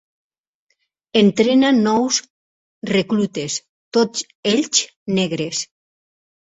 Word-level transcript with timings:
Entrena 1.21 1.69
nous 1.85 2.15
reclutes, 2.95 3.61
tots 3.95 4.27
ells 4.55 4.85
negres. 5.21 5.65